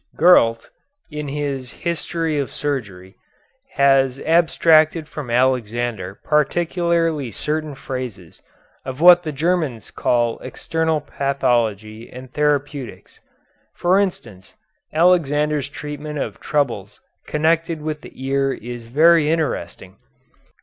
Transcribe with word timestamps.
Gurlt, 0.17 0.71
in 1.11 1.27
his 1.27 1.69
"History 1.69 2.39
of 2.39 2.51
Surgery," 2.51 3.13
has 3.75 4.17
abstracted 4.21 5.07
from 5.07 5.29
Alexander 5.29 6.19
particularly 6.23 7.31
certain 7.31 7.75
phases 7.75 8.41
of 8.83 8.99
what 8.99 9.21
the 9.21 9.31
Germans 9.31 9.91
call 9.91 10.39
external 10.39 11.01
pathology 11.01 12.09
and 12.11 12.33
therapeutics. 12.33 13.19
For 13.75 13.99
instance, 13.99 14.55
Alexander's 14.91 15.69
treatment 15.69 16.17
of 16.17 16.39
troubles 16.39 16.99
connected 17.27 17.79
with 17.83 18.01
the 18.01 18.11
ear 18.25 18.51
is 18.53 18.87
very 18.87 19.29
interesting. 19.29 19.97